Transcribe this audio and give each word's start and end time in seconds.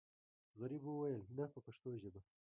غریب 0.59 0.83
وویل 0.85 1.23
نه 1.37 1.45
په 1.53 1.59
پښتو 1.65 1.89
ژبه. 2.01 2.21